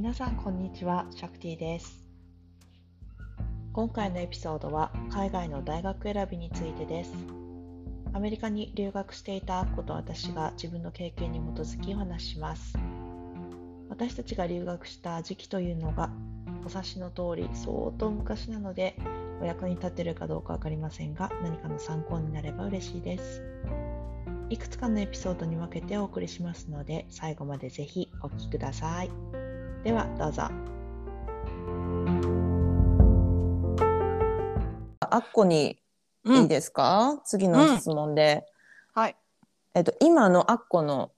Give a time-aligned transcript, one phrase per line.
[0.00, 2.02] 皆さんこんにちは、シャクティです。
[3.74, 7.12] 今回のエピソードは海外の大学選びについてです。
[8.14, 12.78] アメリカに留学していたアッコと私が自分の経験に基づきお話しします。
[13.90, 16.08] 私たちが留学した時期というのが
[16.64, 18.96] お察しの通り相当昔なので
[19.42, 23.42] お役に立てるかどうかわかりませんが何かの参考になれば嬉しいです。
[24.48, 29.39] いくつかのエピソードに分けてお送りしますので最後までぜひお聞きください。
[29.82, 30.42] ではどうぞ。
[35.00, 35.78] あっこに
[36.26, 38.44] いいですか、次の質問で、
[38.94, 39.16] はい。
[39.74, 41.12] えっと、今のあっこの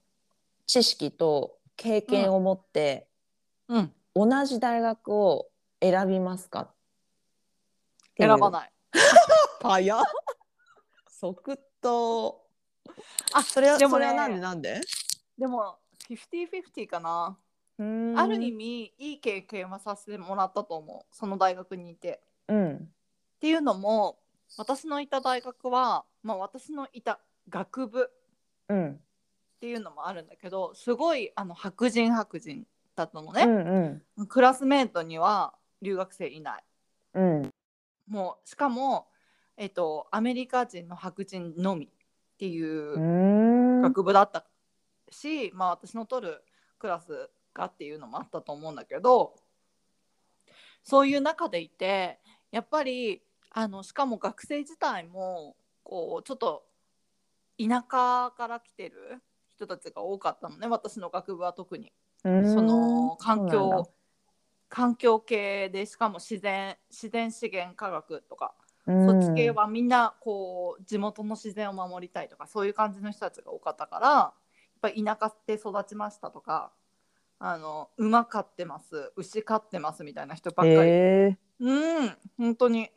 [0.65, 3.09] 知識と経験を持って、
[3.67, 3.93] うん。
[4.15, 5.49] 同じ大学を
[5.81, 6.71] 選びますか？
[8.17, 8.71] い選ばない。
[9.61, 10.03] 早っ
[11.09, 12.45] 即答
[13.33, 14.81] あ、それは、でもねそれはなんでなんで？
[15.37, 17.27] でも、50-50かな。
[17.27, 17.42] うーん
[17.79, 21.15] ある意味、いい経験はさせてもらったと思う。
[21.15, 22.21] その大学にいて。
[22.47, 22.79] うんっ
[23.43, 24.19] ていうのも、
[24.57, 28.09] 私のいた大学は、まあ私のいた学部
[28.69, 28.99] うんっ
[29.59, 33.45] ていうのもあるんだけど、すごいあの白人白人だったのうね。
[33.45, 36.63] んうんクラスメートには留学生いない。
[37.15, 37.53] うん
[38.07, 39.07] もう、しかも、
[39.57, 41.89] えっと、アメリカ人の白人のみっ
[42.37, 44.45] ていう学部だった
[45.09, 46.43] し、まあ私の取る
[46.79, 49.35] クラスがっていうのもあったと思うんだけど
[50.83, 52.19] そういう中でいて
[52.51, 56.63] やっぱりあのしかも学生自体もこうちょっと
[57.59, 59.21] 田舎から来てる
[59.55, 61.91] 人たちが多かったのね私の学部は特に。
[62.23, 63.89] その環境
[64.69, 68.53] 環境系でしかも自然自然資源科学とか
[68.87, 74.33] うんそっち系はみんなこう地元の自然を守りたいとかそういう感じの人たちが多かったからやっ
[74.81, 76.71] ぱり田舎で育ちましたとか
[77.39, 79.11] あの馬飼ってます。
[79.15, 82.89] 牛飼ってますみたいな人ばっかり、へうん本当に。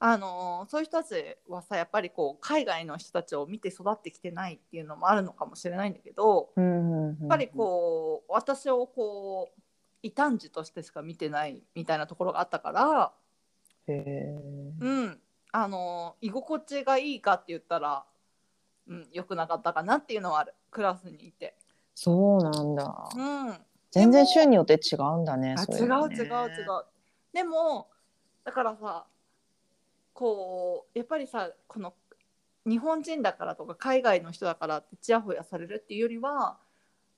[0.00, 1.14] あのそういう人たち
[1.48, 7.18] はさやっぱりこう海外の人たちを見て育ってきてないっていうのもあるのかもしれないんだけどーうんうんうん。
[7.18, 9.60] やっぱりこう私をこう
[10.02, 13.12] 異端児としてしか見てないみたいなところがあったから。
[13.88, 15.18] うん、
[15.50, 18.04] あの居心地がいいかって言ったら、
[18.86, 20.54] うん、良くなかったかなっていうのはある。
[20.70, 21.56] クラスにいて。
[21.94, 23.08] そうなんだ。
[23.16, 23.56] うん、
[23.90, 26.84] 全然州によって違うんだねあ違う違う違う。
[27.32, 27.88] でも
[28.44, 29.06] だからさ
[30.12, 31.94] こうやっぱりさこの
[32.66, 36.58] 日本人だからとか海外の人だからってちやほやされるっていうよりは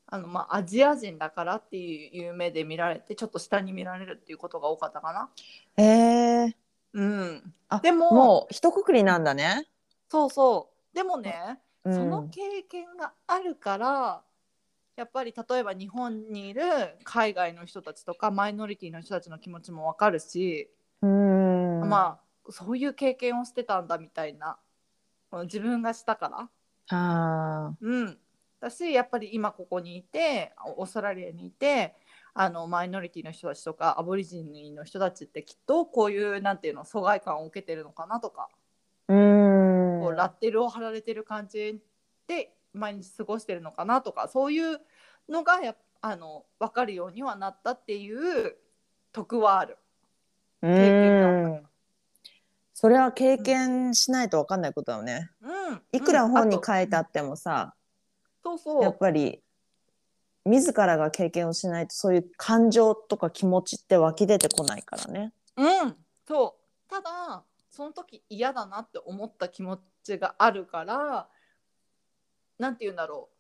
[0.06, 5.28] あの、まあ、アジア人だからっていう目で見られてちょっと下に見られるっていうことが多かったかな。
[5.76, 6.56] へえ
[6.92, 9.68] うん、あでももう一括りなんだね。
[10.08, 14.22] そうそうでもね、うんその経験があるから
[14.96, 16.62] やっぱり例えば日本にいる
[17.04, 20.70] 海外の人たちとかマイノリティの人たちの気持ちもわかるし、
[21.02, 21.88] うん。
[21.88, 24.58] まあそういう経験をしてたんだみたいな
[25.44, 26.96] 自分がしたから。
[26.96, 28.18] あうん。
[28.60, 31.94] だしやっぱり今ここにいてオーストラリアにいて
[32.34, 40.00] あのマイノリティの人たちとかアボリジニの人たちってきっとこういうなんていうの疎外感を受けてるのかなとかーうん。
[40.02, 41.80] こうラッテルを貼られてる感じ
[42.26, 44.80] で毎日過ごしてるのかなとかそういう
[45.28, 48.56] のがやっあの分かるようにはなったっていう
[49.12, 49.76] 得はある。
[50.62, 51.66] う験ん
[52.74, 55.30] それは経験しないと分かんないことだよね。
[55.42, 56.62] うん、いくら本にうん。
[56.64, 57.74] 書いてああってもさ、
[58.42, 58.82] とそうそう。
[58.82, 59.42] やっぱり
[60.46, 65.34] 自らが経験をしないとそういう感情とか気持ちって湧き出てこないからね。
[65.58, 65.96] うん。
[66.26, 66.90] そう。
[66.90, 71.28] ただその時嫌だなって思った気持ちがあるから
[72.60, 73.36] なんて言うんだろう。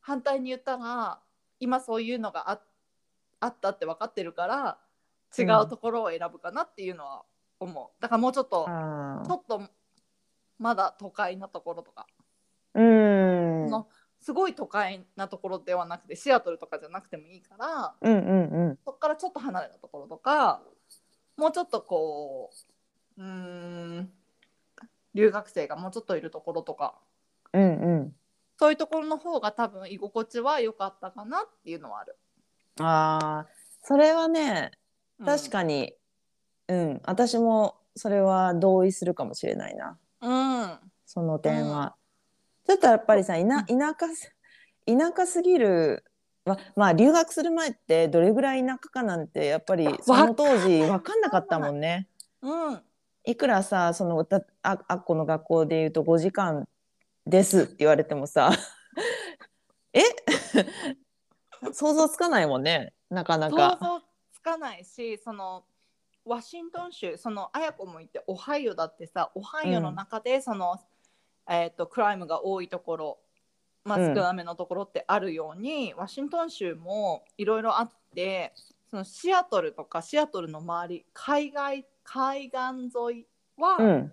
[0.00, 1.20] 反対に言ったら
[1.58, 2.60] 今そういうのがあ
[3.40, 4.78] あったって分かってるから
[5.36, 7.24] 違うところを選ぶかなっていうのは
[7.60, 9.62] 思う、だからもうちょっとあちょっと
[10.58, 13.68] まだ都会なところとか、ーうん。
[13.68, 13.88] その
[14.20, 18.78] すごい都会なところではなくてシアトルとかじゃなくてもいいからうんうんうん。
[18.84, 20.62] そこからちょっと離れたところとか
[21.36, 22.50] もうちょっとこ
[23.16, 23.26] ううー
[24.00, 24.10] ん
[25.14, 26.94] 留学生がもうちょっといるところとか。
[27.52, 27.66] うんう
[28.04, 28.17] ん
[28.58, 32.16] そういうところの方が多分居心地は良かったかなっていうのはある。
[32.80, 34.72] あーそれはね
[35.24, 35.92] 確に、かに
[36.68, 39.98] うん、私もそれは同意するかもしれないな。
[40.20, 41.94] うん、その点は。
[42.66, 44.34] ちょっとやっぱりさ田田舎す
[44.86, 46.04] 田舎すぎる
[46.44, 52.08] ままあ留学する前ってどれぐらい田舎かなんてやっぱりその当時分かんなかったもんね。
[52.42, 52.80] うん、
[53.24, 56.68] いくらさその歌ああっこの学校で言うと5時間
[57.28, 58.50] ですって言われてもさ
[59.92, 60.02] え？
[61.72, 63.78] 想像つかないもんねなかな想か。
[63.80, 64.00] 像
[64.40, 65.64] かないしその
[66.24, 70.78] ワシントン州その綾子も言ってオハイオだってさオハイオの中でその、
[71.48, 73.18] えー、とクライムが多いところ、
[73.84, 78.52] まあ、うん少なめのところってあるように、ワシントン州もいろいろあって
[78.90, 82.58] そのシアトルとかシアトルの周り海外海岸
[83.10, 83.26] 沿い
[83.56, 84.12] は、うん。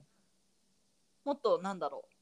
[1.26, 2.15] もっとなんだろう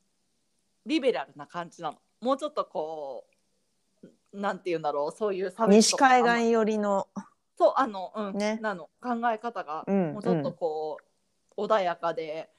[0.86, 1.98] リベラルな感じなの。
[2.22, 3.26] もうちょっとこ
[4.34, 6.22] うなんて言うんだろうそういう差別西とか。
[6.22, 7.08] 海岸寄りの。
[7.58, 8.58] そうあのうん、ね。
[8.62, 8.90] なの。
[9.02, 10.98] 考え方がうんもうちょっとこ
[11.58, 12.50] う、穏やかで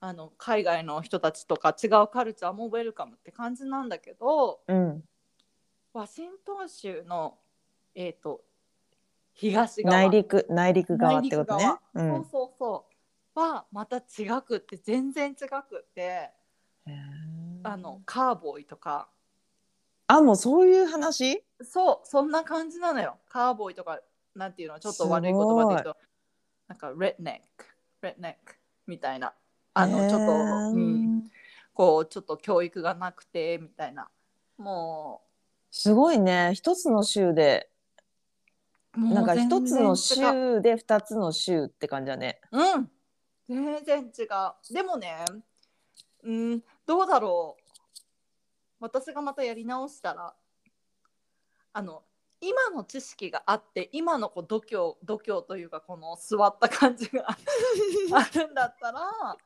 [0.00, 5.02] あの海外の人たちとか違うカルチャーもウェルカムって感じなんだけどうん。
[5.92, 7.38] ワシントン州の
[7.94, 8.42] えっ、と
[9.32, 9.96] 東側。
[9.96, 11.64] 内陸内陸側ってことね。
[11.64, 12.00] 内陸。
[12.00, 12.08] うん。
[12.08, 12.86] 側そうそうそ
[13.34, 13.40] う。
[13.40, 14.02] はまた違
[14.46, 16.00] くって全然違くって。
[16.00, 17.25] へー
[17.66, 19.08] あのカウボーイとか。
[20.08, 21.42] あもうそういう話？
[21.62, 23.18] そうそんな感じなのよ。
[23.28, 24.00] カウボーイとか
[24.34, 25.96] なんていうのちょっと悪い言葉で言うと
[26.68, 27.66] なんか redneck
[28.02, 28.54] redneck
[28.86, 29.32] みたいな。
[29.74, 31.24] あのちょっと、うん、
[31.74, 34.08] こうちょっと教育がなくてみたいな。
[34.58, 35.22] も
[35.70, 36.52] すごいね。
[36.54, 37.68] 一つの州で
[38.96, 42.40] なんか一つの州で二つの州って感じだね。
[42.52, 42.90] うん。
[43.48, 44.72] 全然違う。
[44.72, 45.24] でもね
[46.26, 47.62] うんどうだろう。
[48.80, 50.34] 私がまたやり直したら
[51.72, 52.02] あの
[52.40, 57.26] 今の知識があって今のこう度胸度胸というかこの座った感じが
[58.12, 59.36] あるんだったら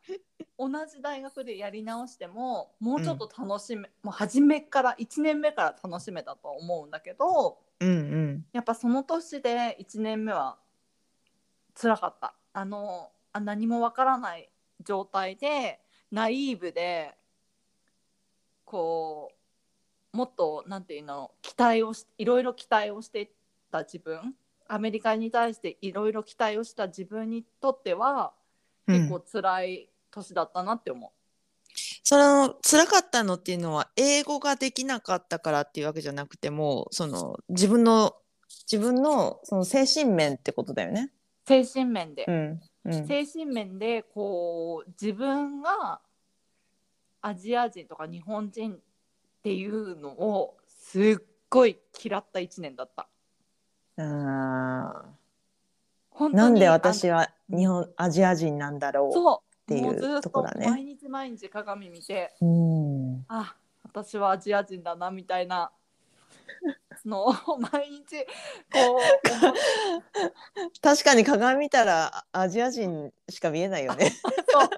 [0.58, 8.46] 同じ大学でやり直してももうちょっと楽しめ、もう初めから1年目から楽しめたと思うんだけどうんうん。
[8.52, 10.58] やっぱその年で1年目は
[11.74, 12.34] 辛かった。
[12.52, 14.50] あのあ何もわからない
[14.80, 15.80] 状態で
[16.10, 17.14] ナイーブで
[18.64, 19.32] こ
[20.12, 23.28] うもっとなんていうの期待をしいろいろ期待をしてい
[23.70, 24.34] た自分
[24.68, 28.32] アメリカに対していろいろ期待をした自分にとっては
[28.86, 31.10] 結構辛い年だったなって思う。
[32.02, 38.16] その辛かったのっていうのは英語ができなかったからっていうわけじゃなくてもその自分の
[38.70, 41.10] 自分のその精神面ってことだよね。
[41.46, 43.06] 精神面で、うんうん。
[43.06, 46.00] 精神面でこう自分が
[47.22, 48.78] アジア人とか日本人っ
[49.42, 51.16] ていうのをすっ
[51.48, 53.08] ごい嫌った1年だった。
[53.98, 55.04] あ
[56.10, 59.12] 本当にーなんで私あは日本アジア人なんだろう。
[59.12, 59.50] そう。
[59.66, 60.68] ていうとこだね。
[60.68, 63.24] 毎日毎日鏡見てうん。
[63.28, 63.54] あ
[63.84, 65.70] 私はアジア人だなみたいな
[67.08, 67.32] のを
[67.72, 68.24] 毎日
[68.72, 69.00] こう
[70.80, 74.10] 確かに鏡見たらアジア人しか見えないよね。
[74.10, 74.28] そ
[74.64, 74.68] う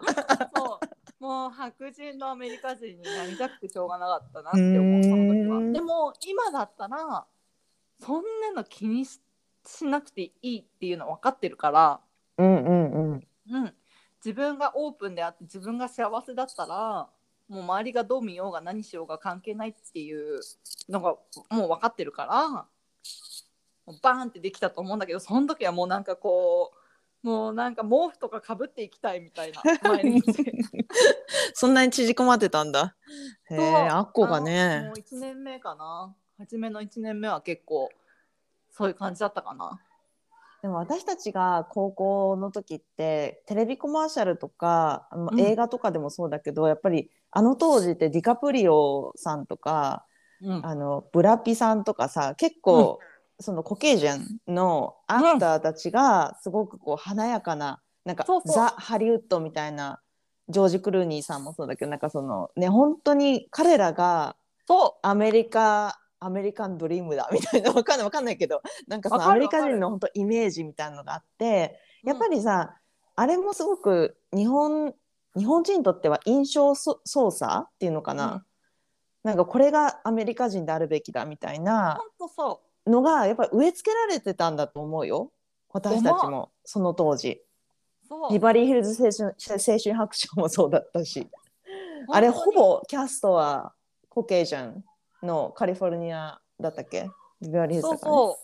[0.55, 0.81] そう。
[1.23, 5.73] もう白人のアメリカ人になりたくてしょうがなかったなって思うその時は。
[5.73, 7.27] でも今だったら
[8.01, 9.21] そんなの気にし
[9.65, 12.01] しなくていいっていうの分かってるから、
[12.39, 13.29] うんうんうん。
[13.51, 13.75] うん、
[14.25, 17.09] 自分がオープンであって自分が幸せだったら
[17.53, 20.41] もう周りがどう見ようが何しようが関係ないっていう
[20.89, 21.17] のが
[21.51, 22.67] もう分かってるから
[24.01, 26.73] バーンってできたと思うんだけどその時はもうなんかこ
[27.23, 29.63] うもうなんか毛布とかかぶっていきたいみたいな。
[31.55, 32.97] そんなに縮こまってたんだ。
[33.49, 34.95] へえ、アッコがねもう。
[34.95, 37.91] 1年目かな初めの1年目は結構
[38.71, 39.81] そういう感じだったかな
[40.63, 45.41] でも私たちが高校の時ってテレビコマーシャルとか、まあうん。
[45.41, 50.07] 映画とかでもそうだけど、やっぱりあの当時ってディカプリオさんとか
[50.41, 50.67] うん。
[50.67, 53.01] あのブラピさんとかさ結構、
[53.41, 60.01] そのコケージャンのアクターたちがすごくこう華やかななんかザ・ハリウッドみたいな
[60.49, 64.37] ジョージ・クルーニーさんもそうだけどなんかそのね本当に彼らが
[64.69, 72.77] そアメリカアメリカンドリームだ みたいなわかんないわかんないけどなんかそのわかるアメリカ人の本当イメージみたいなのがあってうやっぱりさ、
[73.15, 74.95] あれもすごく日本
[75.37, 78.43] 日本人にとっては印象そ操作っていうのかな、うん。
[79.25, 82.01] なんかこれがアメリカ人であるべきだみたいな
[82.87, 85.33] のがやっぱり植え付けられてたんだと思うよ。
[85.71, 87.43] 私たちもその当時。
[88.31, 91.27] ビバリーヒルズ青春青春白書もそうだったし。
[92.09, 93.73] あれほぼキャストは
[94.09, 94.85] Caucasian
[95.23, 97.11] のカリフォルニアだったっけ？
[97.41, 98.39] ビバリーヒルズそうだからねそ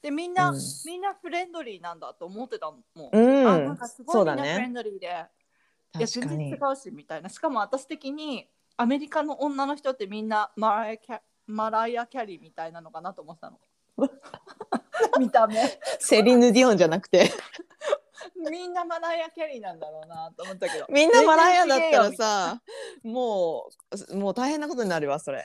[0.00, 0.02] う。
[0.02, 0.60] でみんな、うん。
[0.86, 3.48] みんなフレンドリーなんだと思ってたもん、うん。
[3.48, 5.28] あなんかすごいうみんなフレンねドリーで、いや
[6.06, 6.50] 確かに。
[6.50, 7.28] 全然違うしみたいな。
[7.28, 13.58] しかも私的にアメリカの女の人ってみんなマライアキャマライア・キャリーみたいなのかなと思ってたの。
[15.18, 15.56] 見た目。
[15.98, 17.30] セリーヌ・ディオンじゃなくて。
[18.50, 20.86] みんなマライア・キャリーなんだろうなと思ったけど。
[20.90, 22.62] みんなマライアだったらさ
[23.02, 23.70] も
[24.10, 25.44] うもう大変なことになるわそれ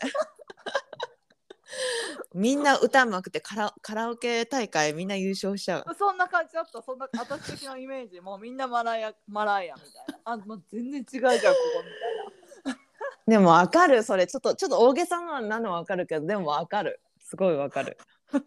[2.34, 5.86] みんな歌うまくてカラカラオケ大会みんな優勝しちゃう。
[5.98, 6.82] そんな感じだった。
[6.82, 10.20] そんな私的なイメージもうみんなマライアマライアみたいな。
[10.26, 11.40] あもう全然違うじゃんここ
[12.66, 12.80] みたいな。
[13.28, 14.26] でもわかるそれ。
[14.26, 17.00] ちょっとちょっと大げさなのわかるけどでもわかる。
[17.20, 17.98] すごいわかる。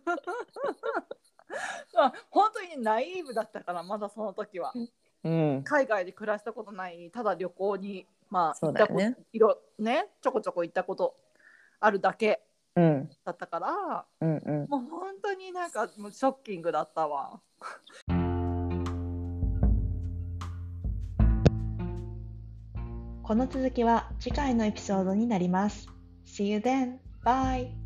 [1.95, 4.73] まあ本当にナイーブだったからまだその時は。
[5.23, 5.63] うん。
[5.65, 9.01] 海外で暮らしたことないただ旅行にまあ行ったこと
[9.33, 11.17] いろねちょこちょこ行ったこと
[11.79, 12.41] あるだけ。
[12.41, 12.46] うん
[12.77, 14.69] だったからうんうん。
[14.69, 17.41] もう本当になんかもうショッキングだったわ。
[23.23, 25.89] この続きは次回のエピソードになります。
[26.27, 26.99] See you then!
[27.25, 27.86] Bye!